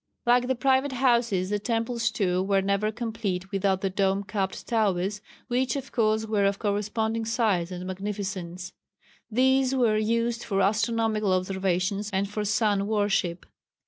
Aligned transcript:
Like 0.25 0.47
the 0.47 0.55
private 0.55 0.93
houses 0.93 1.51
the 1.51 1.59
temples 1.59 2.09
too 2.09 2.41
were 2.41 2.63
never 2.63 2.91
complete 2.91 3.51
without 3.51 3.81
the 3.81 3.89
dome 3.91 4.23
capped 4.23 4.67
towers, 4.67 5.21
which 5.47 5.75
of 5.75 5.91
course 5.91 6.25
were 6.25 6.45
of 6.45 6.57
corresponding 6.57 7.23
size 7.23 7.71
and 7.71 7.85
magnificence. 7.85 8.73
These 9.29 9.75
were 9.75 9.97
used 9.97 10.43
for 10.43 10.59
astronomical 10.59 11.31
observations 11.33 12.09
and 12.11 12.27
for 12.27 12.43
sun 12.43 12.87
worship. 12.87 13.45